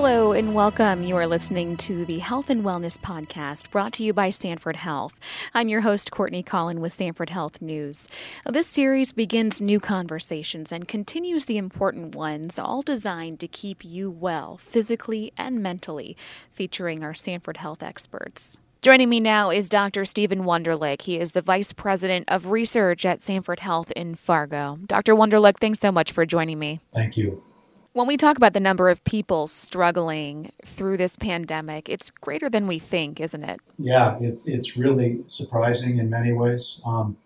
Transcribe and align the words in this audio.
Hello 0.00 0.30
and 0.30 0.54
welcome. 0.54 1.02
You 1.02 1.16
are 1.16 1.26
listening 1.26 1.76
to 1.78 2.04
the 2.04 2.20
Health 2.20 2.50
and 2.50 2.62
Wellness 2.62 2.96
Podcast 2.96 3.68
brought 3.72 3.92
to 3.94 4.04
you 4.04 4.12
by 4.12 4.30
Sanford 4.30 4.76
Health. 4.76 5.18
I'm 5.54 5.68
your 5.68 5.80
host, 5.80 6.12
Courtney 6.12 6.44
Collen 6.44 6.78
with 6.78 6.92
Sanford 6.92 7.30
Health 7.30 7.60
News. 7.60 8.08
This 8.48 8.68
series 8.68 9.12
begins 9.12 9.60
new 9.60 9.80
conversations 9.80 10.70
and 10.70 10.86
continues 10.86 11.46
the 11.46 11.58
important 11.58 12.14
ones, 12.14 12.60
all 12.60 12.80
designed 12.80 13.40
to 13.40 13.48
keep 13.48 13.84
you 13.84 14.08
well 14.08 14.56
physically 14.56 15.32
and 15.36 15.64
mentally, 15.64 16.16
featuring 16.52 17.02
our 17.02 17.12
Sanford 17.12 17.56
Health 17.56 17.82
experts. 17.82 18.56
Joining 18.82 19.08
me 19.08 19.18
now 19.18 19.50
is 19.50 19.68
Dr. 19.68 20.04
Stephen 20.04 20.44
Wonderlich. 20.44 21.02
He 21.02 21.18
is 21.18 21.32
the 21.32 21.42
Vice 21.42 21.72
President 21.72 22.24
of 22.28 22.46
Research 22.46 23.04
at 23.04 23.20
Sanford 23.20 23.58
Health 23.58 23.90
in 23.96 24.14
Fargo. 24.14 24.78
Dr. 24.86 25.16
Wonderlich, 25.16 25.58
thanks 25.58 25.80
so 25.80 25.90
much 25.90 26.12
for 26.12 26.24
joining 26.24 26.60
me. 26.60 26.78
Thank 26.94 27.16
you. 27.16 27.42
When 27.92 28.06
we 28.06 28.16
talk 28.16 28.36
about 28.36 28.52
the 28.52 28.60
number 28.60 28.90
of 28.90 29.02
people 29.04 29.46
struggling 29.48 30.50
through 30.64 30.98
this 30.98 31.16
pandemic, 31.16 31.88
it's 31.88 32.10
greater 32.10 32.48
than 32.48 32.66
we 32.66 32.78
think, 32.78 33.18
isn't 33.18 33.42
it? 33.42 33.60
Yeah, 33.78 34.16
it, 34.20 34.42
it's 34.44 34.76
really 34.76 35.24
surprising 35.26 35.98
in 35.98 36.10
many 36.10 36.32
ways. 36.32 36.82
Um, 36.86 37.16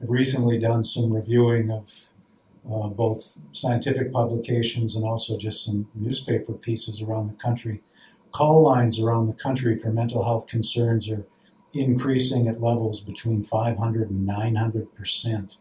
I've 0.00 0.08
recently 0.08 0.58
done 0.58 0.84
some 0.84 1.12
reviewing 1.12 1.70
of 1.70 2.08
uh, 2.70 2.88
both 2.88 3.38
scientific 3.50 4.12
publications 4.12 4.94
and 4.94 5.04
also 5.04 5.36
just 5.36 5.64
some 5.64 5.88
newspaper 5.94 6.52
pieces 6.52 7.02
around 7.02 7.26
the 7.26 7.34
country. 7.34 7.82
Call 8.30 8.62
lines 8.62 9.00
around 9.00 9.26
the 9.26 9.32
country 9.34 9.76
for 9.76 9.90
mental 9.90 10.24
health 10.24 10.46
concerns 10.46 11.10
are 11.10 11.26
increasing 11.74 12.48
at 12.48 12.60
levels 12.60 13.00
between 13.00 13.42
500 13.42 14.10
and 14.10 14.26
900 14.26 14.94
percent. 14.94 15.58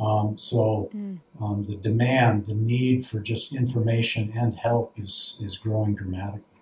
Um, 0.00 0.38
so 0.38 0.90
mm. 0.94 1.18
um, 1.40 1.66
the 1.66 1.76
demand, 1.76 2.46
the 2.46 2.54
need 2.54 3.04
for 3.04 3.20
just 3.20 3.54
information 3.54 4.32
and 4.34 4.54
help 4.54 4.98
is 4.98 5.38
is 5.42 5.58
growing 5.58 5.94
dramatically. 5.94 6.60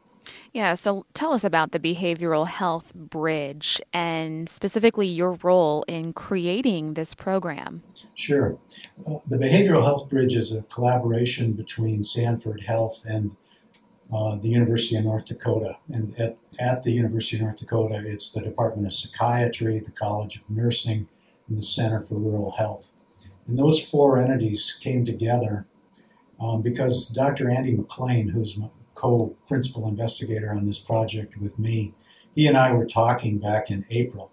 Yeah, 0.52 0.74
so 0.74 1.04
tell 1.14 1.32
us 1.32 1.44
about 1.44 1.72
the 1.72 1.78
Behavioral 1.78 2.46
Health 2.46 2.92
Bridge 2.94 3.80
and 3.92 4.48
specifically 4.48 5.06
your 5.06 5.38
role 5.42 5.84
in 5.86 6.12
creating 6.12 6.94
this 6.94 7.14
program. 7.14 7.82
Sure. 8.14 8.58
Uh, 9.06 9.18
the 9.26 9.36
Behavioral 9.36 9.84
Health 9.84 10.08
Bridge 10.08 10.34
is 10.34 10.54
a 10.54 10.62
collaboration 10.62 11.52
between 11.52 12.02
Sanford 12.02 12.62
Health 12.62 13.02
and 13.04 13.36
uh, 14.12 14.36
the 14.36 14.48
University 14.48 14.96
of 14.96 15.04
North 15.04 15.26
Dakota. 15.26 15.78
And 15.88 16.18
at, 16.18 16.38
at 16.58 16.82
the 16.82 16.92
University 16.92 17.36
of 17.36 17.42
North 17.42 17.56
Dakota, 17.56 18.02
it's 18.04 18.30
the 18.30 18.40
Department 18.40 18.86
of 18.86 18.92
Psychiatry, 18.92 19.78
the 19.80 19.92
College 19.92 20.36
of 20.36 20.48
Nursing, 20.48 21.08
and 21.46 21.58
the 21.58 21.62
Center 21.62 22.00
for 22.00 22.14
Rural 22.14 22.52
Health. 22.52 22.90
And 23.48 23.58
those 23.58 23.80
four 23.80 24.18
entities 24.18 24.78
came 24.80 25.04
together 25.04 25.66
um, 26.40 26.62
because 26.62 27.08
Dr. 27.08 27.50
Andy 27.50 27.72
McLean, 27.72 28.28
who's 28.28 28.56
my 28.56 28.68
co-principal 28.94 29.88
investigator 29.88 30.50
on 30.50 30.66
this 30.66 30.78
project 30.78 31.36
with 31.38 31.58
me, 31.58 31.94
he 32.34 32.46
and 32.46 32.56
I 32.56 32.72
were 32.72 32.86
talking 32.86 33.38
back 33.38 33.70
in 33.70 33.86
April 33.90 34.30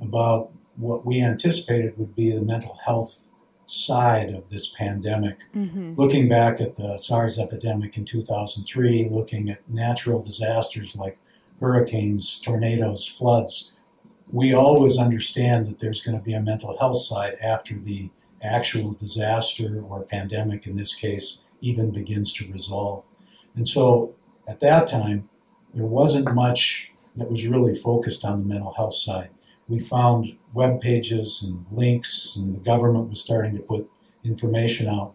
about 0.00 0.52
what 0.76 1.06
we 1.06 1.20
anticipated 1.20 1.96
would 1.96 2.14
be 2.14 2.30
the 2.30 2.42
mental 2.42 2.78
health 2.84 3.28
side 3.64 4.30
of 4.30 4.48
this 4.50 4.66
pandemic. 4.66 5.38
Mm-hmm. 5.54 5.94
Looking 5.96 6.28
back 6.28 6.60
at 6.60 6.76
the 6.76 6.96
SARS 6.98 7.38
epidemic 7.38 7.96
in 7.96 8.04
2003, 8.04 9.08
looking 9.10 9.48
at 9.48 9.68
natural 9.68 10.20
disasters 10.20 10.94
like 10.94 11.18
hurricanes, 11.60 12.38
tornadoes, 12.40 13.06
floods, 13.06 13.72
we 14.30 14.52
always 14.52 14.98
understand 14.98 15.66
that 15.68 15.78
there's 15.78 16.00
going 16.00 16.16
to 16.16 16.24
be 16.24 16.34
a 16.34 16.40
mental 16.40 16.76
health 16.78 16.98
side 16.98 17.36
after 17.42 17.74
the 17.78 18.10
actual 18.42 18.92
disaster 18.92 19.82
or 19.82 20.02
pandemic 20.02 20.66
in 20.66 20.76
this 20.76 20.94
case 20.94 21.44
even 21.60 21.90
begins 21.90 22.32
to 22.32 22.50
resolve. 22.50 23.06
And 23.54 23.66
so 23.66 24.14
at 24.48 24.60
that 24.60 24.88
time, 24.88 25.28
there 25.74 25.86
wasn't 25.86 26.34
much 26.34 26.92
that 27.16 27.30
was 27.30 27.46
really 27.46 27.72
focused 27.72 28.24
on 28.24 28.40
the 28.40 28.46
mental 28.46 28.74
health 28.74 28.94
side. 28.94 29.30
We 29.68 29.78
found 29.78 30.36
web 30.52 30.80
pages 30.80 31.42
and 31.42 31.64
links, 31.70 32.36
and 32.36 32.54
the 32.54 32.60
government 32.60 33.08
was 33.08 33.20
starting 33.20 33.54
to 33.54 33.62
put 33.62 33.88
information 34.24 34.88
out. 34.88 35.14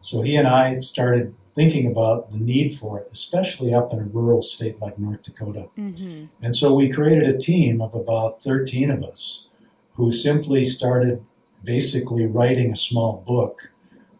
So 0.00 0.22
he 0.22 0.36
and 0.36 0.46
I 0.46 0.80
started 0.80 1.34
thinking 1.54 1.90
about 1.90 2.30
the 2.30 2.38
need 2.38 2.72
for 2.72 3.00
it, 3.00 3.08
especially 3.10 3.74
up 3.74 3.92
in 3.92 3.98
a 3.98 4.04
rural 4.04 4.42
state 4.42 4.80
like 4.80 4.98
North 4.98 5.22
Dakota. 5.22 5.68
Mm-hmm. 5.76 6.26
And 6.40 6.54
so 6.54 6.72
we 6.72 6.88
created 6.88 7.24
a 7.24 7.36
team 7.36 7.80
of 7.80 7.94
about 7.94 8.42
13 8.42 8.90
of 8.90 9.02
us 9.02 9.48
who 9.94 10.12
simply 10.12 10.64
started 10.64 11.24
basically 11.64 12.26
writing 12.26 12.70
a 12.70 12.76
small 12.76 13.24
book, 13.26 13.70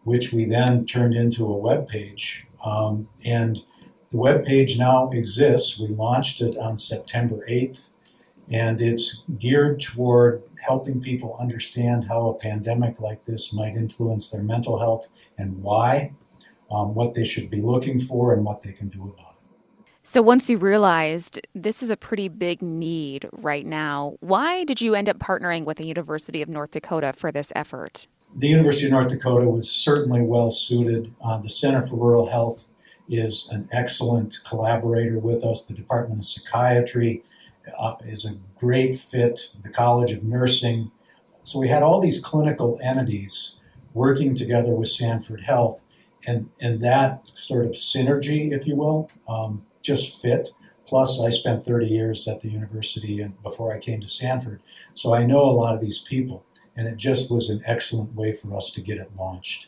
which 0.04 0.32
we 0.32 0.44
then 0.44 0.86
turned 0.86 1.14
into 1.14 1.46
a 1.46 1.56
web 1.56 1.88
page. 1.88 2.46
Um, 2.64 3.08
and 3.24 3.64
the 4.10 4.16
web 4.16 4.44
page 4.44 4.78
now 4.78 5.10
exists. 5.10 5.78
We 5.78 5.88
launched 5.88 6.40
it 6.40 6.56
on 6.56 6.78
September 6.78 7.44
8th, 7.48 7.92
and 8.50 8.80
it's 8.80 9.24
geared 9.38 9.80
toward 9.80 10.42
helping 10.66 11.00
people 11.00 11.36
understand 11.38 12.04
how 12.04 12.28
a 12.28 12.34
pandemic 12.34 13.00
like 13.00 13.24
this 13.24 13.52
might 13.52 13.74
influence 13.74 14.30
their 14.30 14.42
mental 14.42 14.78
health 14.78 15.08
and 15.36 15.62
why, 15.62 16.12
um, 16.70 16.94
what 16.94 17.14
they 17.14 17.24
should 17.24 17.50
be 17.50 17.60
looking 17.60 17.98
for, 17.98 18.32
and 18.32 18.44
what 18.44 18.62
they 18.62 18.72
can 18.72 18.88
do 18.88 19.02
about 19.02 19.34
it. 19.34 19.37
So, 20.10 20.22
once 20.22 20.48
you 20.48 20.56
realized 20.56 21.46
this 21.54 21.82
is 21.82 21.90
a 21.90 21.96
pretty 21.96 22.30
big 22.30 22.62
need 22.62 23.28
right 23.30 23.66
now, 23.66 24.16
why 24.20 24.64
did 24.64 24.80
you 24.80 24.94
end 24.94 25.06
up 25.06 25.18
partnering 25.18 25.66
with 25.66 25.76
the 25.76 25.86
University 25.86 26.40
of 26.40 26.48
North 26.48 26.70
Dakota 26.70 27.12
for 27.12 27.30
this 27.30 27.52
effort? 27.54 28.06
The 28.34 28.48
University 28.48 28.86
of 28.86 28.92
North 28.92 29.08
Dakota 29.08 29.50
was 29.50 29.70
certainly 29.70 30.22
well 30.22 30.50
suited. 30.50 31.14
Uh, 31.22 31.36
the 31.36 31.50
Center 31.50 31.84
for 31.84 31.96
Rural 31.96 32.30
Health 32.30 32.68
is 33.06 33.46
an 33.50 33.68
excellent 33.70 34.38
collaborator 34.48 35.18
with 35.18 35.44
us. 35.44 35.62
The 35.62 35.74
Department 35.74 36.20
of 36.20 36.24
Psychiatry 36.24 37.22
uh, 37.78 37.96
is 38.06 38.24
a 38.24 38.38
great 38.58 38.96
fit. 38.96 39.50
The 39.62 39.68
College 39.68 40.12
of 40.12 40.24
Nursing. 40.24 40.90
So, 41.42 41.58
we 41.58 41.68
had 41.68 41.82
all 41.82 42.00
these 42.00 42.18
clinical 42.18 42.80
entities 42.82 43.60
working 43.92 44.34
together 44.34 44.70
with 44.70 44.88
Sanford 44.88 45.42
Health. 45.42 45.84
And, 46.26 46.48
and 46.62 46.80
that 46.80 47.30
sort 47.34 47.66
of 47.66 47.72
synergy, 47.72 48.52
if 48.52 48.66
you 48.66 48.74
will, 48.74 49.10
um, 49.28 49.66
just 49.82 50.20
fit. 50.20 50.50
Plus, 50.86 51.20
I 51.20 51.28
spent 51.28 51.64
30 51.64 51.86
years 51.86 52.26
at 52.26 52.40
the 52.40 52.48
university 52.48 53.20
and 53.20 53.40
before 53.42 53.74
I 53.74 53.78
came 53.78 54.00
to 54.00 54.08
Sanford, 54.08 54.62
so 54.94 55.14
I 55.14 55.24
know 55.24 55.42
a 55.44 55.52
lot 55.52 55.74
of 55.74 55.80
these 55.80 55.98
people, 55.98 56.46
and 56.76 56.86
it 56.86 56.96
just 56.96 57.30
was 57.30 57.50
an 57.50 57.60
excellent 57.66 58.14
way 58.14 58.32
for 58.32 58.56
us 58.56 58.70
to 58.70 58.80
get 58.80 58.98
it 58.98 59.10
launched. 59.16 59.66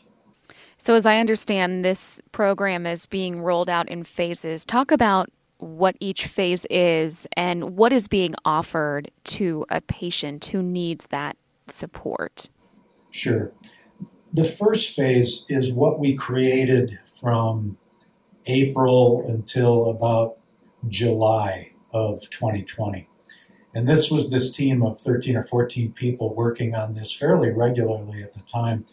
So, 0.77 0.95
as 0.95 1.05
I 1.05 1.19
understand, 1.19 1.85
this 1.85 2.19
program 2.31 2.87
is 2.87 3.05
being 3.05 3.41
rolled 3.41 3.69
out 3.69 3.87
in 3.87 4.03
phases. 4.03 4.65
Talk 4.65 4.89
about 4.91 5.29
what 5.59 5.95
each 5.99 6.25
phase 6.25 6.65
is 6.71 7.27
and 7.37 7.77
what 7.77 7.93
is 7.93 8.07
being 8.07 8.33
offered 8.45 9.11
to 9.25 9.63
a 9.69 9.79
patient 9.81 10.45
who 10.45 10.63
needs 10.63 11.05
that 11.11 11.37
support. 11.67 12.49
Sure. 13.11 13.51
The 14.33 14.43
first 14.43 14.95
phase 14.95 15.45
is 15.49 15.71
what 15.71 15.99
we 15.99 16.15
created 16.15 16.97
from 17.03 17.77
April 18.45 19.23
until 19.27 19.89
about 19.89 20.37
July 20.87 21.71
of 21.93 22.21
2020. 22.29 23.07
And 23.73 23.87
this 23.87 24.11
was 24.11 24.29
this 24.29 24.51
team 24.51 24.83
of 24.83 24.99
13 24.99 25.37
or 25.37 25.43
14 25.43 25.93
people 25.93 26.33
working 26.33 26.75
on 26.75 26.93
this 26.93 27.13
fairly 27.13 27.49
regularly 27.49 28.21
at 28.21 28.33
the 28.33 28.41
time. 28.41 28.85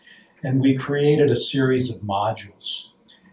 And 0.43 0.61
we 0.61 0.77
created 0.77 1.31
a 1.31 1.37
series 1.37 1.91
of 1.91 2.03
modules. 2.03 2.89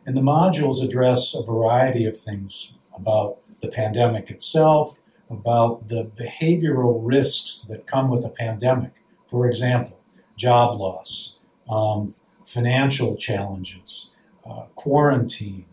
And 0.06 0.18
the 0.18 0.22
modules 0.22 0.84
address 0.84 1.36
a 1.36 1.44
variety 1.44 2.06
of 2.06 2.18
things 2.18 2.76
about 2.96 3.38
the 3.62 3.68
pandemic 3.68 4.30
itself, 4.30 5.00
about 5.29 5.90
the 5.90 6.06
behavioral 6.06 7.00
risks 7.03 7.62
that 7.70 7.88
come 7.88 8.09
with 8.09 8.26
a 8.26 8.29
pandemic. 8.29 8.94
For 9.28 9.47
example, 9.47 10.00
job 10.35 10.79
loss, 10.79 11.40
um, 11.70 12.14
financial 12.44 13.16
challenges, 13.16 14.16
uh, 14.46 14.66
quarantine, 14.76 15.66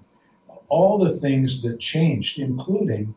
all 0.72 0.96
the 0.96 1.14
things 1.14 1.60
that 1.60 1.78
changed, 1.78 2.38
including, 2.38 3.14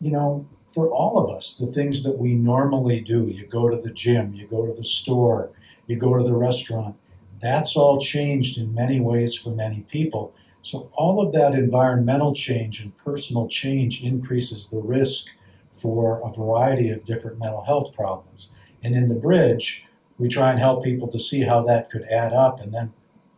you 0.00 0.10
know, 0.10 0.48
for 0.66 0.90
all 0.90 1.18
of 1.18 1.28
us, 1.28 1.52
the 1.52 1.66
things 1.66 2.02
that 2.02 2.16
we 2.16 2.32
normally 2.32 3.00
do. 3.00 3.26
You 3.26 3.46
go 3.46 3.68
to 3.68 3.76
the 3.76 3.92
gym, 3.92 4.32
you 4.32 4.46
go 4.46 4.64
to 4.64 4.72
the 4.72 4.82
store, 4.82 5.52
you 5.86 5.96
go 5.96 6.16
to 6.16 6.24
the 6.24 6.34
restaurant. 6.34 6.96
That's 7.38 7.76
all 7.76 8.00
changed 8.00 8.56
in 8.56 8.72
many 8.72 8.98
ways 8.98 9.34
for 9.34 9.50
many 9.50 9.82
people. 9.82 10.34
So, 10.60 10.90
all 10.94 11.20
of 11.20 11.32
that 11.32 11.52
environmental 11.52 12.34
change 12.34 12.80
and 12.80 12.96
personal 12.96 13.46
change 13.46 14.02
increases 14.02 14.68
the 14.68 14.80
risk 14.80 15.26
for 15.68 16.26
a 16.26 16.32
variety 16.32 16.88
of 16.88 17.04
different 17.04 17.38
mental 17.38 17.64
health 17.64 17.94
problems. 17.94 18.48
And 18.82 18.94
in 18.94 19.08
the 19.08 19.14
bridge, 19.14 19.84
we 20.16 20.28
try 20.28 20.50
and 20.50 20.58
help 20.58 20.82
people 20.82 21.08
to 21.08 21.18
see 21.18 21.42
how 21.42 21.62
that 21.64 21.90
could 21.90 22.04
add 22.04 22.32
up 22.32 22.58
and 22.58 22.72
then 22.72 22.94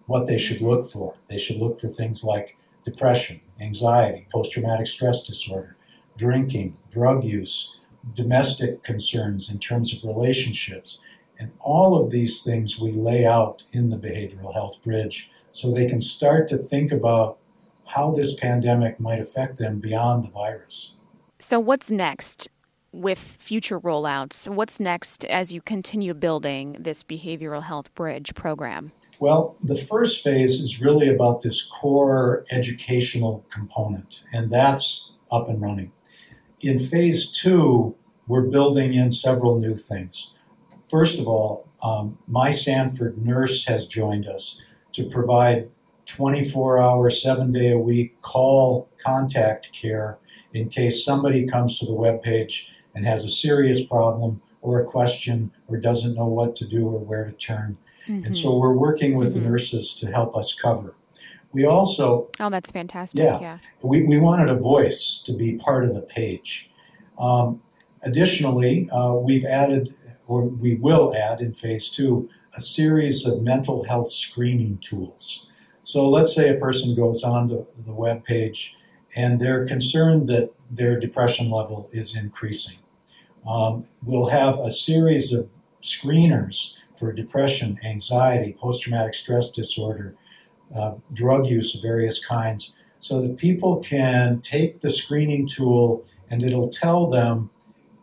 what 0.06 0.28
they 0.28 0.38
should 0.38 0.61
look 0.61 0.88
for. 0.88 1.16
They 1.28 1.38
should 1.38 1.56
look 1.56 1.81
for 1.81 1.88
things 1.88 2.22
like 2.22 2.56
depression, 2.84 3.40
anxiety, 3.60 4.26
post 4.32 4.52
traumatic 4.52 4.87
stress 4.87 5.22
disorder, 5.22 5.76
drinking, 6.16 6.76
drug 6.90 7.25
use, 7.25 7.78
domestic 8.14 8.82
concerns 8.82 9.50
in 9.50 9.58
terms 9.58 9.93
of 9.93 10.08
relationships. 10.08 11.00
And 11.38 11.52
all 11.60 12.02
of 12.02 12.10
these 12.10 12.43
things 12.43 12.81
we 12.81 12.93
lay 12.93 13.25
out 13.25 13.64
in 13.72 13.90
the 13.90 13.96
behavioral 13.96 14.55
health 14.55 14.82
bridge 14.82 15.31
so 15.50 15.70
they 15.70 15.88
can 15.88 16.00
start 16.00 16.49
to 16.49 16.58
think 16.58 16.90
about 16.90 17.38
how 17.87 18.10
this 18.10 18.34
pandemic 18.34 19.00
might 19.00 19.20
affect 19.20 19.58
them 19.58 19.78
beyond 19.78 20.25
the 20.25 20.31
virus. 20.31 20.94
So, 21.38 21.61
what's 21.61 21.90
next 21.90 22.49
with 22.98 23.18
future 23.18 23.78
rollouts? 23.78 24.48
What's 24.48 24.80
next 24.80 25.24
as 25.26 25.52
you 25.52 25.60
continue 25.60 26.14
building 26.14 26.76
this 26.78 27.02
behavioral 27.02 27.62
health 27.62 27.94
bridge 27.94 28.34
program? 28.34 28.92
Well, 29.20 29.56
the 29.62 29.76
first 29.76 30.22
phase 30.22 30.60
is 30.60 30.80
really 30.80 31.08
about 31.08 31.42
this 31.42 31.62
core 31.62 32.44
educational 32.50 33.46
component, 33.50 34.24
and 34.32 34.50
that's 34.50 35.12
up 35.30 35.48
and 35.48 35.62
running. 35.62 35.92
In 36.60 36.78
phase 36.78 37.30
two, 37.30 37.94
we're 38.26 38.46
building 38.46 38.94
in 38.94 39.10
several 39.12 39.58
new 39.58 39.74
things. 39.74 40.34
First 40.88 41.18
of 41.18 41.28
all, 41.28 41.68
um, 41.82 42.18
My 42.26 42.50
Sanford 42.50 43.16
nurse 43.18 43.66
has 43.66 43.86
joined 43.86 44.26
us 44.26 44.60
to 44.92 45.08
provide 45.08 45.70
24 46.06 46.80
hour, 46.80 47.10
seven 47.10 47.52
day 47.52 47.70
a 47.70 47.78
week 47.78 48.20
call 48.22 48.88
contact 48.96 49.72
care 49.72 50.18
in 50.52 50.68
case 50.68 51.04
somebody 51.04 51.46
comes 51.46 51.78
to 51.78 51.86
the 51.86 51.92
web 51.92 52.22
page 52.22 52.72
and 52.98 53.06
has 53.06 53.22
a 53.22 53.28
serious 53.28 53.80
problem 53.80 54.42
or 54.60 54.80
a 54.80 54.84
question 54.84 55.52
or 55.68 55.76
doesn't 55.76 56.16
know 56.16 56.26
what 56.26 56.56
to 56.56 56.66
do 56.66 56.88
or 56.88 56.98
where 56.98 57.24
to 57.24 57.30
turn. 57.30 57.78
Mm-hmm. 58.08 58.24
And 58.24 58.36
so 58.36 58.58
we're 58.58 58.76
working 58.76 59.14
with 59.14 59.28
mm-hmm. 59.28 59.44
the 59.44 59.50
nurses 59.50 59.94
to 59.94 60.10
help 60.10 60.36
us 60.36 60.52
cover. 60.52 60.96
We 61.52 61.64
also. 61.64 62.28
Oh, 62.40 62.50
that's 62.50 62.72
fantastic. 62.72 63.20
Yeah. 63.20 63.40
yeah. 63.40 63.58
We, 63.82 64.02
we 64.02 64.18
wanted 64.18 64.48
a 64.50 64.56
voice 64.56 65.22
to 65.26 65.32
be 65.32 65.54
part 65.54 65.84
of 65.84 65.94
the 65.94 66.02
page. 66.02 66.72
Um, 67.20 67.62
additionally, 68.02 68.90
uh, 68.90 69.12
we've 69.12 69.44
added, 69.44 69.94
or 70.26 70.42
we 70.44 70.74
will 70.74 71.14
add 71.14 71.40
in 71.40 71.52
phase 71.52 71.88
two, 71.88 72.28
a 72.56 72.60
series 72.60 73.24
of 73.24 73.42
mental 73.42 73.84
health 73.84 74.10
screening 74.10 74.78
tools. 74.78 75.46
So 75.84 76.08
let's 76.08 76.34
say 76.34 76.50
a 76.50 76.58
person 76.58 76.96
goes 76.96 77.22
on 77.22 77.46
the, 77.46 77.64
the 77.78 77.94
web 77.94 78.24
page 78.24 78.76
and 79.14 79.40
they're 79.40 79.64
concerned 79.66 80.26
that 80.28 80.52
their 80.68 80.98
depression 80.98 81.48
level 81.48 81.88
is 81.92 82.16
increasing. 82.16 82.78
Um, 83.48 83.86
we'll 84.04 84.28
have 84.28 84.58
a 84.58 84.70
series 84.70 85.32
of 85.32 85.48
screeners 85.82 86.74
for 86.98 87.12
depression, 87.12 87.78
anxiety, 87.82 88.54
post 88.58 88.82
traumatic 88.82 89.14
stress 89.14 89.50
disorder, 89.50 90.14
uh, 90.76 90.96
drug 91.14 91.46
use 91.46 91.74
of 91.74 91.80
various 91.80 92.22
kinds, 92.22 92.74
so 93.00 93.22
that 93.22 93.38
people 93.38 93.76
can 93.78 94.42
take 94.42 94.80
the 94.80 94.90
screening 94.90 95.46
tool 95.46 96.04
and 96.28 96.42
it'll 96.42 96.68
tell 96.68 97.06
them, 97.06 97.48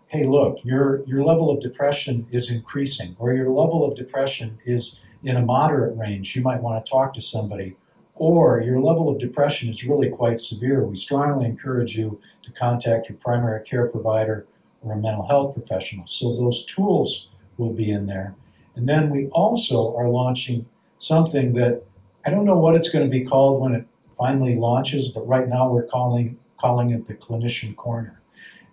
hey, 0.08 0.26
look, 0.26 0.66
your, 0.66 1.04
your 1.06 1.24
level 1.24 1.52
of 1.52 1.60
depression 1.60 2.26
is 2.32 2.50
increasing, 2.50 3.16
or 3.20 3.34
your 3.34 3.50
level 3.50 3.86
of 3.86 3.96
depression 3.96 4.58
is 4.66 5.04
in 5.22 5.36
a 5.36 5.46
moderate 5.46 5.96
range. 5.96 6.36
You 6.36 6.42
might 6.42 6.62
want 6.62 6.84
to 6.84 6.90
talk 6.90 7.14
to 7.14 7.22
somebody. 7.22 7.76
Or 8.16 8.62
your 8.62 8.80
level 8.80 9.10
of 9.10 9.20
depression 9.20 9.70
is 9.70 9.84
really 9.84 10.10
quite 10.10 10.40
severe. 10.40 10.84
We 10.86 10.96
strongly 10.96 11.46
encourage 11.46 11.98
you 11.98 12.20
to 12.44 12.52
contact 12.52 13.10
your 13.10 13.18
primary 13.18 13.62
care 13.64 13.88
provider 13.88 14.48
or 14.86 14.94
a 14.94 14.98
mental 14.98 15.28
health 15.28 15.56
professional. 15.56 16.06
So 16.06 16.36
those 16.36 16.64
tools 16.64 17.30
will 17.58 17.74
be 17.74 17.92
in 17.92 18.06
there. 18.06 18.36
And 18.76 18.88
then 18.88 19.10
we 19.10 19.28
also 19.30 19.96
are 19.96 20.08
launching 20.08 20.68
something 20.98 21.54
that 21.54 21.84
I 22.26 22.30
don't 22.30 22.46
know 22.46 22.58
what 22.58 22.76
it's 22.76 22.90
going 22.90 23.06
to 23.06 23.12
be 23.12 23.26
called 23.26 23.62
when 23.62 23.74
it 23.74 23.88
finally 24.18 24.56
launches, 24.56 25.08
but 25.08 25.28
right 25.28 25.48
now 25.48 25.70
we're 25.70 25.86
calling 25.86 26.38
calling 26.58 26.90
it 26.92 27.06
the 27.06 27.16
clinician 27.16 27.76
corner. 27.76 28.22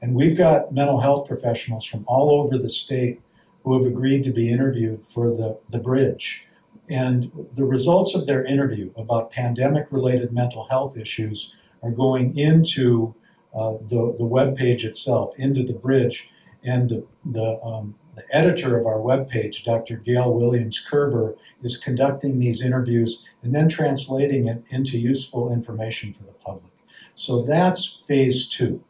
And 0.01 0.15
we've 0.15 0.37
got 0.37 0.73
mental 0.73 1.01
health 1.01 1.27
professionals 1.27 1.85
from 1.85 2.05
all 2.07 2.31
over 2.31 2.57
the 2.57 2.69
state 2.69 3.21
who 3.65 3.77
have 3.77 3.87
agreed 3.87 4.25
to 4.25 4.33
be 4.33 4.51
interviewed 4.51 5.05
for 5.05 5.29
the, 5.29 5.59
the 5.71 5.79
bridge. 5.79 6.47
And 6.89 7.31
the 7.55 7.65
results 7.65 8.15
of 8.15 8.27
their 8.27 8.45
interview 8.45 8.93
about 8.97 9.31
pandemic 9.31 9.91
related 9.91 10.33
mental 10.33 10.67
health 10.69 10.97
issues 10.97 11.57
are 11.83 11.91
going 11.91 12.37
into 12.37 13.15
uh, 13.55 13.73
the, 13.89 14.15
the 14.19 14.25
web 14.25 14.57
page 14.57 14.85
itself, 14.85 15.35
into 15.39 15.63
the 15.63 15.75
bridge. 15.75 16.31
And 16.65 16.89
the, 16.89 17.07
the 17.25 17.61
um, 17.65 17.97
the 18.15 18.25
editor 18.31 18.79
of 18.79 18.87
our 18.87 19.01
web 19.01 19.29
page, 19.29 19.65
Dr. 19.65 19.97
Gail 19.97 20.33
Williams 20.33 20.85
Curver, 20.87 21.37
is 21.63 21.77
conducting 21.77 22.39
these 22.39 22.61
interviews 22.61 23.27
and 23.43 23.55
then 23.55 23.69
translating 23.69 24.47
it 24.47 24.63
into 24.69 24.99
useful 24.99 25.53
information 25.53 26.13
for 26.13 26.25
the 26.25 26.35
public. 26.35 26.73
So 27.15 27.43
that's 27.43 28.01
phase 28.07 28.47
two. 28.47 28.85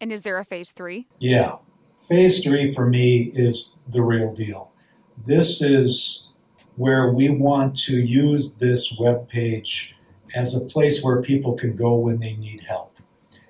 And 0.00 0.12
is 0.12 0.22
there 0.22 0.38
a 0.38 0.44
phase 0.44 0.72
three? 0.72 1.06
Yeah. 1.18 1.56
Phase 2.00 2.42
three 2.42 2.72
for 2.72 2.88
me 2.88 3.30
is 3.34 3.78
the 3.88 4.02
real 4.02 4.32
deal. 4.32 4.72
This 5.16 5.60
is 5.60 6.28
where 6.76 7.12
we 7.12 7.28
want 7.28 7.76
to 7.76 7.96
use 7.96 8.56
this 8.56 8.96
web 8.98 9.28
page 9.28 9.96
as 10.34 10.54
a 10.54 10.60
place 10.60 11.02
where 11.02 11.20
people 11.20 11.54
can 11.54 11.74
go 11.74 11.94
when 11.94 12.20
they 12.20 12.36
need 12.36 12.64
help. 12.68 12.97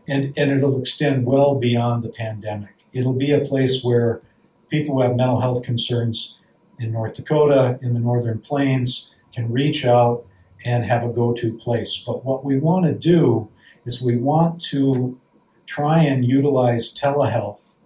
And, 0.09 0.33
and 0.39 0.51
it'll 0.51 0.81
extend 0.81 1.27
well 1.27 1.55
beyond 1.55 2.03
the 2.03 2.09
pandemic. 2.09 2.75
It'll 2.93 3.13
be 3.13 3.31
a 3.31 3.45
place 3.45 3.83
where 3.85 4.23
people 4.71 4.97
who 4.97 5.03
have 5.03 5.15
mental 5.15 5.41
health 5.41 5.63
concerns 5.63 6.39
in 6.79 6.93
North 6.93 7.15
Dakota, 7.15 7.79
in 7.83 7.93
the 7.93 8.01
Northern 8.01 8.39
Plains, 8.39 9.15
can 9.35 9.53
reach 9.53 9.85
out 9.85 10.25
and 10.65 10.85
have 10.85 11.05
a 11.05 11.09
go 11.09 11.33
to 11.35 11.53
place. 11.53 12.03
But 12.05 12.25
what 12.25 12.45
we 12.45 12.59
want 12.59 12.87
to 12.87 12.93
do 12.93 13.49
is 13.85 14.03
we 14.03 14.17
want 14.17 14.63
to 14.65 15.21
try 15.67 16.03
and 16.03 16.25
utilize 16.25 16.93
telehealth 16.93 17.77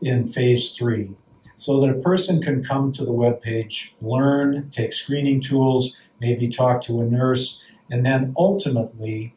in 0.00 0.26
phase 0.26 0.70
three 0.70 1.14
so 1.56 1.80
that 1.80 1.90
a 1.90 2.00
person 2.00 2.40
can 2.40 2.64
come 2.64 2.90
to 2.90 3.04
the 3.04 3.12
web 3.12 3.42
page, 3.42 3.94
learn, 4.00 4.70
take 4.70 4.92
screening 4.92 5.40
tools, 5.40 6.00
maybe 6.20 6.48
talk 6.48 6.80
to 6.80 7.00
a 7.00 7.04
nurse, 7.04 7.62
and 7.90 8.04
then 8.04 8.32
ultimately, 8.36 9.34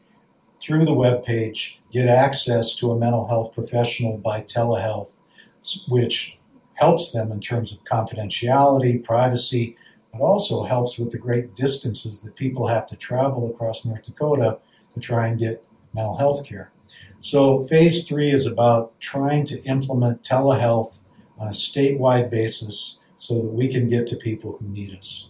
through 0.64 0.86
the 0.86 0.94
web 0.94 1.22
page, 1.22 1.82
get 1.92 2.08
access 2.08 2.74
to 2.74 2.90
a 2.90 2.98
mental 2.98 3.26
health 3.26 3.52
professional 3.52 4.16
by 4.16 4.40
telehealth, 4.40 5.20
which 5.88 6.38
helps 6.74 7.12
them 7.12 7.30
in 7.30 7.38
terms 7.38 7.70
of 7.70 7.84
confidentiality, 7.84 9.04
privacy, 9.04 9.76
but 10.10 10.22
also 10.22 10.64
helps 10.64 10.98
with 10.98 11.10
the 11.10 11.18
great 11.18 11.54
distances 11.54 12.20
that 12.20 12.34
people 12.34 12.66
have 12.66 12.86
to 12.86 12.96
travel 12.96 13.50
across 13.50 13.84
North 13.84 14.04
Dakota 14.04 14.58
to 14.94 15.00
try 15.00 15.26
and 15.26 15.38
get 15.38 15.62
mental 15.92 16.16
health 16.16 16.46
care. 16.46 16.72
So, 17.18 17.60
phase 17.62 18.08
three 18.08 18.30
is 18.30 18.46
about 18.46 18.98
trying 19.00 19.44
to 19.46 19.62
implement 19.64 20.22
telehealth 20.22 21.04
on 21.38 21.48
a 21.48 21.50
statewide 21.50 22.30
basis 22.30 23.00
so 23.16 23.42
that 23.42 23.50
we 23.50 23.68
can 23.68 23.86
get 23.88 24.06
to 24.08 24.16
people 24.16 24.56
who 24.58 24.68
need 24.68 24.96
us. 24.96 25.28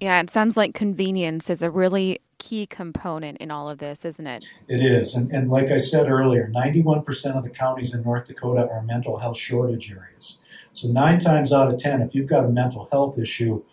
Yeah, 0.00 0.20
it 0.20 0.30
sounds 0.30 0.56
like 0.56 0.74
convenience 0.74 1.48
is 1.48 1.62
a 1.62 1.70
really 1.70 2.20
key 2.48 2.66
component 2.66 3.36
in 3.38 3.50
all 3.50 3.68
of 3.68 3.78
this, 3.78 4.04
isn't 4.04 4.26
it? 4.26 4.48
It 4.68 4.80
is. 4.80 5.14
And, 5.14 5.30
and 5.30 5.50
like 5.50 5.70
I 5.70 5.76
said 5.76 6.08
earlier, 6.08 6.50
91% 6.54 7.36
of 7.36 7.44
the 7.44 7.50
counties 7.50 7.92
in 7.92 8.02
North 8.02 8.24
Dakota 8.24 8.68
are 8.70 8.82
mental 8.82 9.18
health 9.18 9.36
shortage 9.36 9.92
areas. 9.92 10.38
So, 10.72 10.88
nine 10.88 11.18
times 11.18 11.52
out 11.52 11.72
of 11.72 11.78
10, 11.78 12.00
if 12.00 12.14
you've 12.14 12.28
got 12.28 12.44
a 12.44 12.48
mental 12.48 12.88
health 12.90 13.18
issue, 13.18 13.64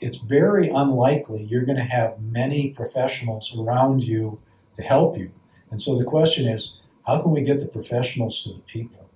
it's 0.00 0.16
very 0.16 0.68
unlikely 0.68 1.44
you're 1.44 1.64
going 1.64 1.78
to 1.78 1.84
have 1.84 2.20
many 2.20 2.70
professionals 2.70 3.56
around 3.58 4.02
you 4.02 4.40
to 4.76 4.82
help 4.82 5.16
you. 5.16 5.30
And 5.70 5.80
so 5.80 5.96
the 5.96 6.04
question 6.04 6.46
is 6.46 6.80
how 7.06 7.20
can 7.22 7.32
we 7.32 7.42
get 7.42 7.60
the 7.60 7.66
professionals 7.66 8.42
to 8.44 8.52
the 8.52 8.60
people? 8.60 9.08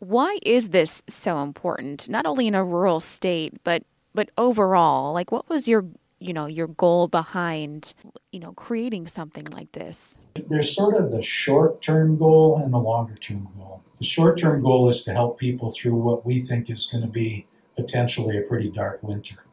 Why 0.00 0.38
is 0.42 0.70
this 0.70 1.02
so 1.08 1.42
important, 1.42 2.08
not 2.08 2.26
only 2.26 2.46
in 2.46 2.54
a 2.54 2.64
rural 2.64 3.00
state, 3.00 3.54
but 3.64 3.84
but 4.12 4.30
overall? 4.36 5.12
Like, 5.12 5.30
what 5.30 5.48
was 5.48 5.68
your 5.68 5.86
you 6.20 6.32
know 6.32 6.46
your 6.46 6.68
goal 6.68 7.08
behind 7.08 7.94
you 8.30 8.38
know 8.38 8.52
creating 8.52 9.08
something 9.08 9.46
like 9.46 9.72
this? 9.72 10.20
There's 10.34 10.74
sort 10.74 10.94
of 10.94 11.10
the 11.10 11.22
short 11.22 11.82
term 11.82 12.16
goal 12.16 12.58
and 12.62 12.72
the 12.72 12.78
longer 12.78 13.16
term 13.16 13.48
goal. 13.56 13.82
The 13.96 14.04
short 14.04 14.38
term 14.38 14.62
goal 14.62 14.88
is 14.88 15.02
to 15.02 15.12
help 15.12 15.38
people 15.38 15.70
through 15.70 15.94
what 15.94 16.24
we 16.24 16.40
think 16.40 16.70
is 16.70 16.86
going 16.86 17.02
to 17.02 17.10
be 17.10 17.46
potentially 17.74 18.36
a 18.36 18.42
pretty 18.42 18.70
dark 18.70 19.02
winter. 19.02 19.44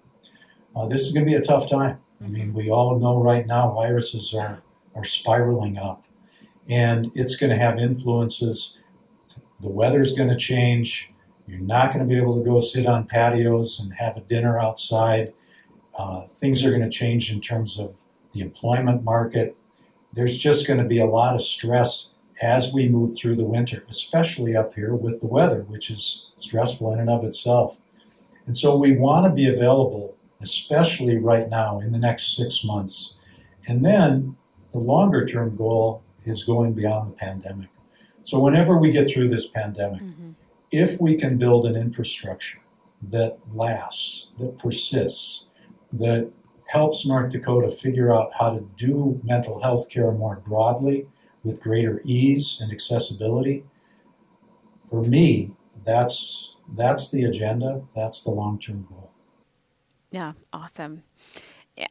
Uh, 0.76 0.86
this 0.86 1.02
is 1.02 1.12
going 1.12 1.26
to 1.26 1.32
be 1.32 1.36
a 1.36 1.42
tough 1.42 1.70
time. 1.70 2.00
I 2.24 2.28
mean 2.28 2.54
we 2.54 2.70
all 2.70 3.00
know 3.00 3.22
right 3.22 3.48
now 3.48 3.72
viruses 3.72 4.34
are 4.34 4.62
are 4.94 5.04
spiraling 5.04 5.78
up 5.78 6.04
and 6.70 7.12
it's 7.16 7.36
going 7.36 7.50
to 7.50 7.58
have 7.58 7.80
influences. 7.80 8.82
The 9.62 9.70
weather's 9.70 10.14
going 10.14 10.30
to 10.30 10.36
change. 10.36 11.14
You're 11.48 11.60
not 11.60 11.94
going 11.94 12.08
to 12.08 12.14
be 12.14 12.20
able 12.20 12.38
to 12.38 12.44
go 12.44 12.60
sit 12.60 12.86
on 12.86 13.08
patios 13.08 13.80
and 13.80 13.94
have 13.94 14.18
a 14.18 14.22
dinner 14.22 14.60
outside 14.60 15.34
uh, 15.98 16.22
things 16.22 16.64
are 16.64 16.70
going 16.70 16.84
to 16.84 16.90
change 16.90 17.32
in 17.32 17.42
terms 17.42 17.80
of 17.80 18.02
the 18.32 18.40
employment 18.42 19.04
market. 19.04 19.56
There's 20.14 20.38
just 20.38 20.68
going 20.68 20.80
to 20.80 20.86
be 20.86 21.00
a 21.00 21.06
lot 21.06 21.34
of 21.34 21.42
stress 21.42 22.16
as 22.42 22.72
we 22.72 22.88
move 22.88 23.18
through 23.18 23.36
the 23.36 23.46
winter, 23.46 23.84
especially 23.90 24.56
up 24.56 24.76
here 24.76 24.94
with 24.94 25.20
the 25.22 25.28
weather, 25.28 25.64
which 25.64 25.90
is 25.90 26.30
stressful 26.36 26.94
in 26.94 27.00
and 27.00 27.10
of 27.10 27.24
itself. 27.24 27.80
And 28.46 28.56
so 28.56 28.78
we 28.78 28.94
want 28.94 29.26
to 29.26 29.32
be 29.32 29.48
available, 29.48 30.16
especially 30.40 31.18
right 31.18 31.50
now 31.50 31.80
in 31.80 31.92
the 31.92 31.98
next 31.98 32.36
six 32.38 32.64
months. 32.64 33.16
And 33.68 33.84
then 33.84 34.38
the 34.72 34.80
longer 34.80 35.26
term 35.26 35.56
goal 35.56 36.04
is 36.26 36.44
going 36.44 36.74
beyond 36.74 37.08
the 37.08 37.14
pandemic. 37.14 37.70
So 38.22 38.40
whenever 38.40 38.78
we 38.78 38.92
get 38.92 39.10
through 39.10 39.30
this 39.30 39.48
pandemic, 39.48 40.02
mm-hmm. 40.02 40.32
if 40.72 41.02
we 41.02 41.16
can 41.16 41.38
build 41.38 41.66
an 41.66 41.76
infrastructure 41.76 42.60
that 43.02 43.40
lasts, 43.54 44.30
that 44.38 44.60
persists, 44.60 45.47
that 45.94 46.32
helps 46.68 47.06
North 47.06 47.30
Dakota 47.30 47.70
figure 47.70 48.14
out 48.14 48.32
how 48.38 48.52
to 48.52 48.62
do 48.76 49.20
mental 49.24 49.62
health 49.62 49.90
care 49.90 50.12
more 50.12 50.38
broadly 50.38 51.08
with 51.44 51.62
greater 51.62 52.02
ease 52.04 52.60
and 52.62 52.72
accessibility. 52.72 53.64
For 54.90 55.02
me, 55.02 55.56
that's 55.86 56.56
that's 56.76 57.10
the 57.10 57.24
agenda, 57.24 57.84
that's 57.96 58.22
the 58.22 58.32
long-term 58.32 58.86
goal. 58.90 59.12
Yeah, 60.12 60.34
awesome. 60.52 61.04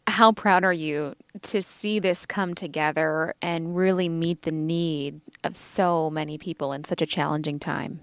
How 0.07 0.33
proud 0.33 0.65
are 0.65 0.73
you 0.73 1.15
to 1.43 1.63
see 1.63 1.99
this 2.01 2.27
come 2.27 2.55
together 2.55 3.35
and 3.41 3.77
really 3.77 4.09
meet 4.09 4.43
the 4.43 4.53
need 4.53 5.21
of 5.45 5.57
so 5.57 6.11
many 6.11 6.37
people 6.37 6.73
in 6.73 6.85
such 6.85 7.01
a 7.01 7.07
challenging 7.07 7.59
time? 7.59 8.01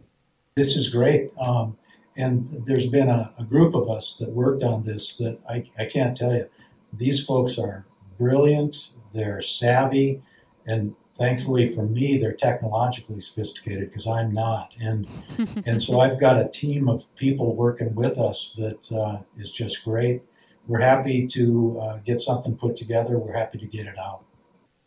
This 0.55 0.75
is 0.75 0.88
great. 0.88 1.31
Um, 1.39 1.77
and 2.15 2.48
there's 2.65 2.86
been 2.86 3.10
a, 3.10 3.34
a, 3.39 3.43
group 3.43 3.74
of 3.74 3.89
us 3.89 4.13
that 4.13 4.29
worked 4.29 4.63
on 4.63 4.84
this 4.84 5.15
that 5.17 5.39
I, 5.50 5.70
I 5.77 5.86
can't 5.86 6.15
tell 6.15 6.34
you. 6.34 6.48
These 6.91 7.25
folks 7.25 7.58
are 7.58 7.86
brilliant, 8.17 8.91
they're 9.13 9.41
savvy, 9.41 10.22
and 10.65 10.96
thankfully 11.13 11.67
for 11.67 11.84
me, 11.84 12.17
they're 12.17 12.34
technologically 12.34 13.20
sophisticated 13.20 13.89
because 13.89 14.08
I'm 14.08 14.32
not. 14.32 14.75
And 14.79 15.08
and 15.65 15.82
so 15.82 16.01
I've 16.01 16.20
got 16.20 16.38
a 16.38 16.48
team 16.48 16.88
of 16.88 17.13
people 17.15 17.55
working 17.55 17.96
with 17.96 18.17
us 18.17 18.53
that 18.58 18.91
uh, 18.91 19.22
is 19.38 19.51
just 19.51 19.84
great. 19.84 20.22
We're 20.67 20.79
happy 20.79 21.27
to 21.27 21.79
uh, 21.79 21.98
get 21.98 22.20
something 22.20 22.55
put 22.55 22.75
together. 22.75 23.17
We're 23.17 23.38
happy 23.38 23.58
to 23.58 23.67
get 23.67 23.86
it 23.86 23.98
out. 23.98 24.24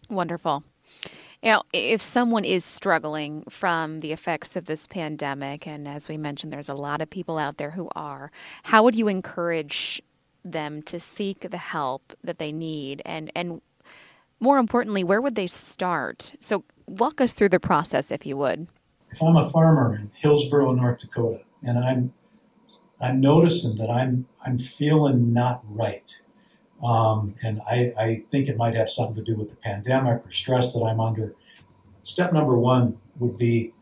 Wonderful. 0.09 0.63
Know, 1.47 1.63
if 1.73 2.03
someone 2.03 2.45
is 2.45 2.65
struggling 2.65 3.45
from 3.49 4.01
the 4.01 4.11
effects 4.11 4.57
of 4.57 4.65
this 4.65 4.89
pandemic, 4.89 5.65
and 5.65 5.87
as 5.87 6.09
we 6.09 6.17
mentioned, 6.17 6.53
there's 6.53 6.69
a 6.69 6.75
lot 6.75 7.01
of 7.01 7.09
people 7.09 7.39
out 7.39 7.57
there 7.57 7.71
who 7.71 7.89
are, 7.95 8.33
how 8.65 8.83
would 8.83 8.97
you 8.97 9.07
encourage 9.07 10.03
them 10.45 10.83
to 10.83 10.99
seek 10.99 11.49
the 11.49 11.57
help 11.57 12.15
that 12.25 12.41
they 12.41 12.51
need? 12.51 13.01
And, 13.05 13.31
and 13.37 13.63
more 14.41 14.59
importantly, 14.59 15.05
where 15.05 15.21
would 15.21 15.37
they 15.37 15.47
start? 15.47 16.35
So, 16.41 16.65
walk 16.89 17.21
us 17.21 17.33
through 17.33 17.51
the 17.51 17.61
process, 17.61 18.11
if 18.11 18.27
you 18.27 18.37
would. 18.37 18.67
If 19.13 19.23
I'm 19.23 19.37
a 19.37 19.49
farmer 19.49 19.95
in 19.95 20.11
Hillsboro, 20.17 20.73
North 20.73 20.99
Dakota, 20.99 21.45
and 21.63 21.79
I'm 21.79 22.13
I'm 23.01 23.21
noticing 23.21 23.77
that 23.77 23.89
I'm 23.89 24.27
I'm 24.45 24.59
feeling 24.59 25.33
not 25.33 25.63
right, 25.65 26.23
um, 26.83 27.35
and 27.43 27.61
I, 27.69 27.93
I 27.99 28.25
think 28.29 28.49
it 28.49 28.57
might 28.57 28.75
have 28.75 28.91
something 28.91 29.17
to 29.17 29.23
do 29.23 29.37
with 29.37 29.49
the 29.49 29.57
pandemic 29.57 30.27
or 30.27 30.31
stress 30.31 30.73
that 30.73 30.83
I'm 30.83 31.01
under. 31.01 31.35
Step 32.03 32.33
number 32.33 32.57
one 32.57 32.99
would 33.19 33.37
be 33.37 33.73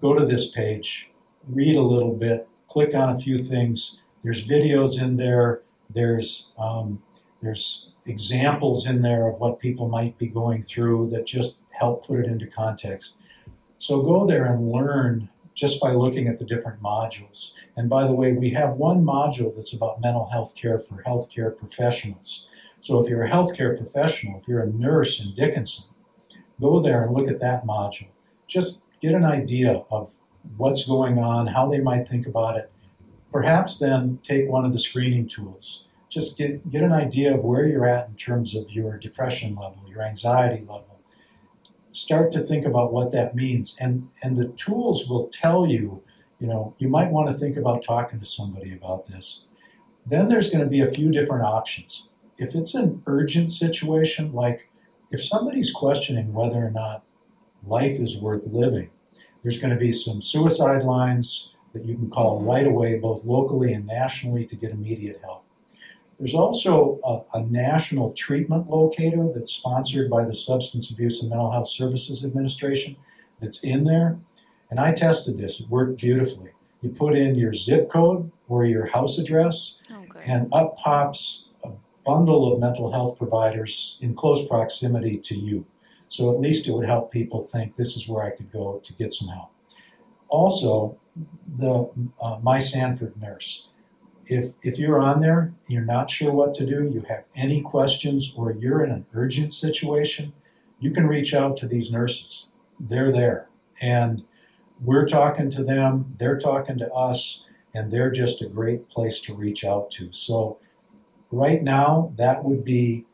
go 0.00 0.14
to 0.14 0.24
this 0.24 0.50
page, 0.50 1.10
read 1.46 1.76
a 1.76 1.82
little 1.82 2.14
bit, 2.14 2.48
click 2.68 2.94
on 2.94 3.10
a 3.10 3.18
few 3.18 3.38
things. 3.38 4.02
There's 4.22 4.46
videos 4.46 5.00
in 5.00 5.16
there. 5.16 5.62
There's 5.90 6.52
um, 6.58 7.02
there's 7.42 7.90
examples 8.06 8.86
in 8.86 9.02
there 9.02 9.28
of 9.28 9.38
what 9.38 9.60
people 9.60 9.88
might 9.88 10.16
be 10.18 10.26
going 10.26 10.62
through 10.62 11.10
that 11.10 11.26
just 11.26 11.60
help 11.70 12.06
put 12.06 12.18
it 12.18 12.26
into 12.26 12.46
context. 12.46 13.18
So 13.76 14.02
go 14.02 14.26
there 14.26 14.46
and 14.46 14.72
learn 14.72 15.28
just 15.58 15.80
by 15.80 15.90
looking 15.90 16.28
at 16.28 16.38
the 16.38 16.44
different 16.44 16.80
modules. 16.80 17.52
And 17.76 17.90
by 17.90 18.06
the 18.06 18.12
way, 18.12 18.32
we 18.32 18.50
have 18.50 18.74
one 18.74 19.04
module 19.04 19.52
that's 19.52 19.72
about 19.72 20.00
mental 20.00 20.28
health 20.30 20.54
care 20.54 20.78
for 20.78 21.02
healthcare 21.02 21.54
professionals. 21.56 22.46
So 22.78 23.00
if 23.00 23.10
you're 23.10 23.24
a 23.24 23.30
healthcare 23.30 23.76
professional, 23.76 24.38
if 24.38 24.46
you're 24.46 24.60
a 24.60 24.70
nurse 24.70 25.20
in 25.20 25.34
Dickinson, 25.34 25.96
go 26.60 26.78
there 26.78 27.02
and 27.02 27.12
look 27.12 27.26
at 27.26 27.40
that 27.40 27.64
module. 27.64 28.12
Just 28.46 28.82
get 29.00 29.14
an 29.14 29.24
idea 29.24 29.84
of 29.90 30.18
what's 30.56 30.86
going 30.86 31.18
on, 31.18 31.48
how 31.48 31.68
they 31.68 31.80
might 31.80 32.06
think 32.06 32.24
about 32.24 32.56
it. 32.56 32.70
Perhaps 33.32 33.78
then 33.78 34.20
take 34.22 34.48
one 34.48 34.64
of 34.64 34.72
the 34.72 34.78
screening 34.78 35.26
tools. 35.26 35.86
Just 36.08 36.38
get, 36.38 36.70
get 36.70 36.84
an 36.84 36.92
idea 36.92 37.34
of 37.34 37.42
where 37.44 37.66
you're 37.66 37.84
at 37.84 38.08
in 38.08 38.14
terms 38.14 38.54
of 38.54 38.70
your 38.70 38.96
depression 38.96 39.56
level, 39.56 39.82
your 39.88 40.02
anxiety 40.02 40.60
level, 40.60 40.87
start 41.92 42.32
to 42.32 42.40
think 42.40 42.64
about 42.64 42.92
what 42.92 43.12
that 43.12 43.34
means. 43.34 43.76
And, 43.80 44.08
and 44.22 44.36
the 44.36 44.48
tools 44.48 45.08
will 45.08 45.28
tell 45.28 45.66
you, 45.66 46.02
you 46.38 46.46
know, 46.46 46.74
you 46.78 46.88
might 46.88 47.10
want 47.10 47.30
to 47.30 47.36
think 47.36 47.56
about 47.56 47.82
talking 47.82 48.20
to 48.20 48.26
somebody 48.26 48.72
about 48.72 49.06
this. 49.06 49.44
Then 50.06 50.28
there's 50.28 50.50
going 50.50 50.64
to 50.64 50.70
be 50.70 50.80
a 50.80 50.90
few 50.90 51.10
different 51.10 51.44
options. 51.44 52.08
If 52.36 52.54
it's 52.54 52.74
an 52.74 53.02
urgent 53.06 53.50
situation, 53.50 54.32
like 54.32 54.70
if 55.10 55.22
somebody's 55.22 55.70
questioning 55.70 56.32
whether 56.32 56.64
or 56.64 56.70
not 56.70 57.02
life 57.64 57.98
is 57.98 58.20
worth 58.20 58.46
living, 58.46 58.90
there's 59.42 59.58
going 59.58 59.72
to 59.72 59.80
be 59.80 59.92
some 59.92 60.20
suicide 60.20 60.82
lines 60.82 61.54
that 61.72 61.84
you 61.84 61.94
can 61.94 62.10
call 62.10 62.38
mm-hmm. 62.38 62.48
right 62.48 62.66
away, 62.66 62.98
both 62.98 63.24
locally 63.24 63.72
and 63.72 63.86
nationally, 63.86 64.44
to 64.44 64.56
get 64.56 64.70
immediate 64.70 65.20
help. 65.22 65.44
There's 66.18 66.34
also 66.34 66.98
a, 67.04 67.38
a, 67.38 67.42
national 67.42 68.12
treatment 68.12 68.68
locator 68.68 69.28
that's 69.32 69.52
sponsored 69.52 70.10
by 70.10 70.24
the 70.24 70.34
Substance 70.34 70.90
Abuse 70.90 71.20
and 71.20 71.30
Mental 71.30 71.52
Health 71.52 71.68
Services 71.68 72.24
Administration 72.24 72.96
that's 73.40 73.62
in 73.62 73.84
there. 73.84 74.18
And 74.68 74.80
I 74.80 74.92
tested 74.92 75.38
this, 75.38 75.60
it 75.60 75.68
worked 75.68 76.00
beautifully. 76.00 76.50
You 76.82 76.90
put 76.90 77.14
in 77.14 77.36
your 77.36 77.52
zip 77.52 77.88
code 77.88 78.30
or 78.48 78.64
your 78.64 78.86
house 78.86 79.16
address, 79.18 79.80
okay. 79.90 80.24
and 80.26 80.52
up 80.52 80.76
pops 80.76 81.50
a 81.64 81.70
bundle 82.04 82.52
of 82.52 82.60
mental 82.60 82.92
health 82.92 83.16
providers 83.16 83.98
in 84.00 84.14
close 84.14 84.46
proximity 84.46 85.16
to 85.18 85.36
you. 85.36 85.66
So 86.08 86.30
at 86.30 86.40
least 86.40 86.66
it 86.66 86.72
would 86.72 86.86
help 86.86 87.12
people 87.12 87.40
think 87.40 87.76
this 87.76 87.96
is 87.96 88.08
where 88.08 88.24
I 88.24 88.30
could 88.30 88.50
go 88.50 88.80
to 88.82 88.92
get 88.94 89.12
some 89.12 89.28
help. 89.28 89.50
Also, 90.28 90.98
the 91.56 91.90
uh, 92.20 92.38
My 92.42 92.58
Sanford 92.58 93.20
nurse 93.20 93.68
if 94.28 94.54
if 94.62 94.78
you're 94.78 95.00
on 95.00 95.20
there, 95.20 95.52
you're 95.66 95.84
not 95.84 96.10
sure 96.10 96.32
what 96.32 96.54
to 96.54 96.66
do, 96.66 96.84
you 96.92 97.02
have 97.08 97.24
any 97.34 97.60
questions, 97.60 98.32
or 98.36 98.52
you're 98.52 98.84
in 98.84 98.90
an 98.90 99.06
urgent 99.14 99.52
situation, 99.52 100.32
you 100.78 100.90
can 100.90 101.06
reach 101.06 101.34
out 101.34 101.56
to 101.58 101.66
these 101.66 101.90
nurses. 101.90 102.50
They're 102.78 103.10
there, 103.10 103.48
and 103.80 104.24
we're 104.80 105.06
talking 105.06 105.50
to 105.52 105.64
them. 105.64 106.14
They're 106.18 106.38
talking 106.38 106.78
to 106.78 106.92
us, 106.92 107.44
and 107.74 107.90
they're 107.90 108.10
just 108.10 108.42
a 108.42 108.48
great 108.48 108.88
place 108.88 109.18
to 109.20 109.34
reach 109.34 109.64
out 109.64 109.90
to. 109.92 110.12
So, 110.12 110.58
right 111.32 111.62
now, 111.62 112.12
that 112.16 112.44
would 112.44 112.64
be 112.64 113.06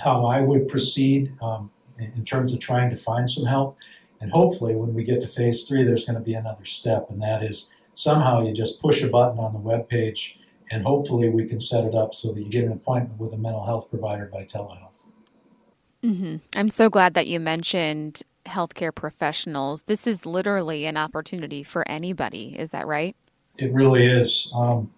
how 0.00 0.26
I 0.26 0.40
would 0.40 0.66
proceed 0.66 1.32
um, 1.40 1.70
in 1.98 2.24
terms 2.24 2.52
of 2.52 2.60
trying 2.60 2.90
to 2.90 2.96
find 2.96 3.30
some 3.30 3.46
help. 3.46 3.78
And 4.20 4.32
hopefully, 4.32 4.74
when 4.74 4.94
we 4.94 5.04
get 5.04 5.20
to 5.20 5.28
phase 5.28 5.62
three, 5.62 5.84
there's 5.84 6.04
going 6.04 6.18
to 6.18 6.24
be 6.24 6.34
another 6.34 6.64
step, 6.64 7.08
and 7.08 7.22
that 7.22 7.42
is 7.42 7.70
somehow 7.94 8.42
you 8.42 8.52
just 8.52 8.80
push 8.80 9.02
a 9.02 9.08
button 9.08 9.38
on 9.38 9.52
the 9.52 9.58
web 9.58 9.88
page 9.88 10.38
and 10.70 10.84
hopefully 10.84 11.28
we 11.28 11.44
can 11.44 11.58
set 11.58 11.84
it 11.84 11.94
up 11.94 12.14
so 12.14 12.32
that 12.32 12.42
you 12.42 12.50
get 12.50 12.64
an 12.64 12.72
appointment 12.72 13.20
with 13.20 13.32
a 13.32 13.36
mental 13.36 13.64
health 13.64 13.88
provider 13.90 14.28
by 14.32 14.44
telehealth. 14.44 15.04
Mm-hmm. 16.02 16.36
I'm 16.54 16.68
so 16.68 16.90
glad 16.90 17.14
that 17.14 17.26
you 17.26 17.40
mentioned 17.40 18.22
healthcare 18.46 18.94
professionals. 18.94 19.82
This 19.82 20.06
is 20.06 20.26
literally 20.26 20.84
an 20.84 20.96
opportunity 20.96 21.62
for 21.62 21.88
anybody. 21.88 22.56
Is 22.58 22.72
that 22.72 22.86
right? 22.86 23.16
It 23.56 23.72
really 23.72 24.04
is. 24.04 24.52
Um, 24.54 24.92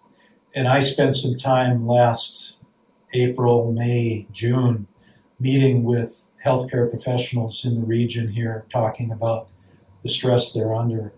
and 0.54 0.66
I 0.66 0.80
spent 0.80 1.14
some 1.14 1.36
time 1.36 1.86
last 1.86 2.58
April, 3.12 3.72
May, 3.72 4.26
June 4.32 4.88
meeting 5.38 5.84
with 5.84 6.28
healthcare 6.44 6.88
professionals 6.88 7.64
in 7.64 7.74
the 7.80 7.86
region 7.86 8.28
here 8.28 8.64
talking 8.70 9.10
about 9.10 9.48
the 10.02 10.08
stress 10.08 10.52
they're 10.52 10.74
under. 10.74 11.12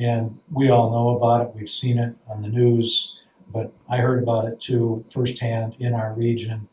And 0.00 0.38
we 0.50 0.70
all 0.70 0.90
know 0.90 1.16
about 1.16 1.42
it. 1.42 1.54
We've 1.54 1.68
seen 1.68 1.98
it 1.98 2.14
on 2.30 2.40
the 2.40 2.48
news, 2.48 3.20
but 3.52 3.70
I 3.88 3.98
heard 3.98 4.22
about 4.22 4.46
it 4.46 4.58
too 4.58 5.04
firsthand 5.10 5.76
in 5.78 5.92
our 5.92 6.14
region. 6.14 6.68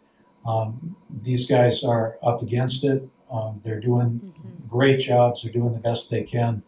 Um, 0.45 0.95
these 1.09 1.45
guys 1.45 1.83
are 1.83 2.17
up 2.23 2.41
against 2.41 2.85
it. 2.85 3.07
Um, 3.29 3.59
they're 3.65 3.81
doing 3.81 4.21
mm-hmm. 4.23 4.67
great 4.69 5.01
jobs. 5.01 5.43
They're 5.43 5.51
doing 5.51 5.73
the 5.73 5.79
best 5.79 6.09
they 6.09 6.23
can, 6.23 6.63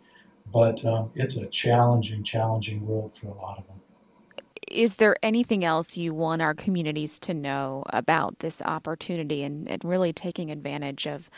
but 0.52 0.84
um, 0.86 1.12
it's 1.16 1.38
a 1.38 1.48
challenging, 1.48 2.24
challenging 2.24 2.86
world 2.86 3.16
for 3.16 3.28
a 3.28 3.34
lot 3.34 3.58
of 3.58 3.68
them. 3.68 3.82
Is 4.70 4.96
there 4.96 5.16
anything 5.24 5.64
else 5.64 5.96
you 5.96 6.14
want 6.14 6.42
our 6.42 6.54
communities 6.54 7.18
to 7.20 7.34
know 7.34 7.84
about 7.88 8.40
this 8.40 8.62
opportunity 8.64 9.44
and, 9.44 9.68
and 9.72 9.84
really 9.84 10.14
taking 10.14 10.52
advantage 10.52 11.08
of 11.08 11.30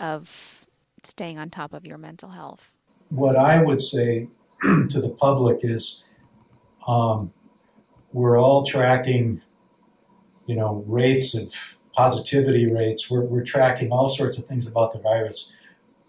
of 0.00 0.66
staying 1.04 1.38
on 1.38 1.50
top 1.50 1.72
of 1.72 1.86
your 1.86 1.98
mental 1.98 2.30
health? 2.30 2.74
What 3.10 3.36
I 3.36 3.62
would 3.62 3.80
say 3.80 4.28
to 4.88 5.00
the 5.00 5.10
public 5.10 5.60
is 5.62 6.04
um, 6.86 7.32
we're 8.12 8.38
all 8.38 8.64
tracking, 8.64 9.42
you 10.46 10.56
know, 10.56 10.84
rates 10.86 11.34
of 11.34 11.76
positivity 11.92 12.70
rates. 12.70 13.10
We're, 13.10 13.24
we're 13.24 13.44
tracking 13.44 13.90
all 13.90 14.08
sorts 14.08 14.38
of 14.38 14.44
things 14.44 14.66
about 14.66 14.92
the 14.92 14.98
virus, 14.98 15.54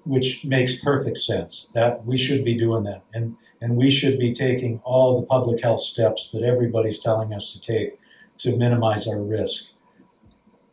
which 0.05 0.43
makes 0.43 0.75
perfect 0.75 1.17
sense. 1.17 1.69
That 1.73 2.05
we 2.05 2.17
should 2.17 2.43
be 2.43 2.55
doing 2.55 2.83
that, 2.83 3.03
and 3.13 3.35
and 3.61 3.77
we 3.77 3.91
should 3.91 4.19
be 4.19 4.33
taking 4.33 4.81
all 4.83 5.19
the 5.19 5.27
public 5.27 5.61
health 5.61 5.81
steps 5.81 6.29
that 6.31 6.43
everybody's 6.43 6.99
telling 6.99 7.33
us 7.33 7.53
to 7.53 7.61
take 7.61 7.99
to 8.39 8.57
minimize 8.57 9.07
our 9.07 9.21
risk. 9.21 9.71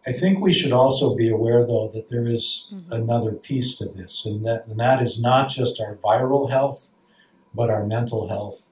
I 0.07 0.13
think 0.13 0.41
we 0.41 0.55
should 0.55 0.73
also 0.73 1.15
be 1.15 1.29
aware, 1.29 1.67
though, 1.67 1.89
that 1.93 2.09
there 2.09 2.25
is 2.25 2.73
mm-hmm. 2.75 2.93
another 2.93 3.33
piece 3.33 3.77
to 3.79 3.85
this, 3.85 4.25
and 4.25 4.45
that 4.47 4.67
and 4.67 4.81
that 4.81 5.03
is 5.03 5.21
not 5.21 5.49
just 5.49 5.81
our 5.81 5.97
viral 5.97 6.51
health 6.51 6.93
but 7.55 7.71
our 7.71 7.85
mental 7.85 8.29
health. 8.29 8.71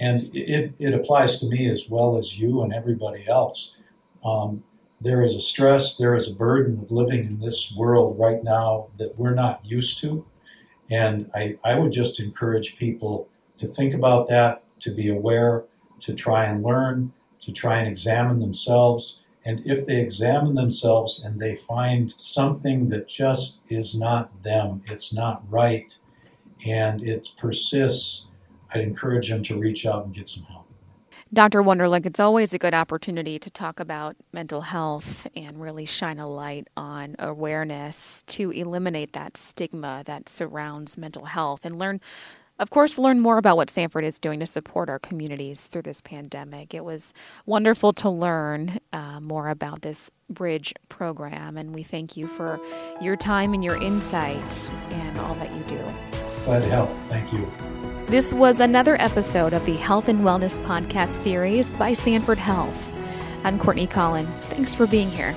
And 0.00 0.30
it, 0.34 0.74
it 0.78 0.94
applies 0.94 1.40
to 1.40 1.46
me 1.46 1.68
as 1.68 1.88
well 1.90 2.16
as 2.16 2.38
you 2.38 2.62
and 2.62 2.72
everybody 2.72 3.26
else. 3.28 3.76
Um, 4.24 4.62
there 5.00 5.22
is 5.22 5.34
a 5.34 5.40
stress, 5.40 5.96
there 5.96 6.14
is 6.14 6.30
a 6.30 6.34
burden 6.34 6.80
of 6.80 6.90
living 6.90 7.24
in 7.24 7.38
this 7.38 7.74
world 7.76 8.18
right 8.18 8.42
now 8.42 8.88
that 8.98 9.18
we're 9.18 9.34
not 9.34 9.64
used 9.64 9.98
to. 9.98 10.26
And 10.90 11.30
I, 11.34 11.58
I 11.64 11.78
would 11.78 11.92
just 11.92 12.18
encourage 12.18 12.76
people 12.76 13.28
to 13.58 13.66
think 13.66 13.94
about 13.94 14.28
that, 14.28 14.62
to 14.80 14.94
be 14.94 15.08
aware, 15.08 15.64
to 16.00 16.14
try 16.14 16.44
and 16.44 16.62
learn, 16.62 17.12
to 17.40 17.52
try 17.52 17.78
and 17.78 17.88
examine 17.88 18.38
themselves. 18.38 19.24
And 19.44 19.64
if 19.66 19.84
they 19.84 20.00
examine 20.00 20.54
themselves 20.54 21.22
and 21.24 21.40
they 21.40 21.54
find 21.54 22.10
something 22.10 22.88
that 22.88 23.08
just 23.08 23.62
is 23.68 23.98
not 23.98 24.42
them, 24.42 24.82
it's 24.86 25.14
not 25.14 25.42
right, 25.48 25.96
and 26.66 27.02
it 27.02 27.28
persists, 27.36 28.28
I'd 28.74 28.80
encourage 28.80 29.28
them 29.28 29.42
to 29.44 29.58
reach 29.58 29.86
out 29.86 30.04
and 30.04 30.14
get 30.14 30.28
some 30.28 30.44
help. 30.44 30.68
Dr. 31.32 31.62
Wonderlich, 31.62 32.06
it's 32.06 32.20
always 32.20 32.54
a 32.54 32.58
good 32.58 32.72
opportunity 32.72 33.38
to 33.38 33.50
talk 33.50 33.80
about 33.80 34.16
mental 34.32 34.62
health 34.62 35.26
and 35.36 35.60
really 35.60 35.84
shine 35.84 36.18
a 36.18 36.26
light 36.26 36.68
on 36.74 37.16
awareness 37.18 38.22
to 38.28 38.50
eliminate 38.50 39.12
that 39.12 39.36
stigma 39.36 40.02
that 40.06 40.26
surrounds 40.30 40.96
mental 40.96 41.26
health 41.26 41.66
and 41.66 41.78
learn, 41.78 42.00
of 42.58 42.70
course, 42.70 42.96
learn 42.96 43.20
more 43.20 43.36
about 43.36 43.58
what 43.58 43.68
Sanford 43.68 44.04
is 44.04 44.18
doing 44.18 44.40
to 44.40 44.46
support 44.46 44.88
our 44.88 44.98
communities 44.98 45.60
through 45.60 45.82
this 45.82 46.00
pandemic. 46.00 46.72
It 46.72 46.82
was 46.82 47.12
wonderful 47.44 47.92
to 47.92 48.08
learn 48.08 48.78
uh, 48.94 49.20
more 49.20 49.48
about 49.48 49.82
this 49.82 50.10
Bridge 50.30 50.72
program, 50.88 51.58
and 51.58 51.74
we 51.74 51.82
thank 51.82 52.16
you 52.16 52.26
for 52.26 52.58
your 53.02 53.16
time 53.16 53.52
and 53.52 53.62
your 53.62 53.80
insight 53.82 54.70
and 54.90 55.18
all 55.20 55.34
that 55.34 55.54
you 55.54 55.62
do. 55.64 56.07
Glad 56.48 56.62
to 56.62 56.70
help. 56.70 56.90
Thank 57.08 57.30
you. 57.30 57.46
This 58.06 58.32
was 58.32 58.58
another 58.58 58.98
episode 59.02 59.52
of 59.52 59.66
the 59.66 59.76
Health 59.76 60.08
and 60.08 60.20
Wellness 60.20 60.58
Podcast 60.64 61.08
series 61.08 61.74
by 61.74 61.92
Sanford 61.92 62.38
Health. 62.38 62.90
I'm 63.44 63.58
Courtney 63.58 63.86
Collen. 63.86 64.26
Thanks 64.44 64.74
for 64.74 64.86
being 64.86 65.10
here. 65.10 65.36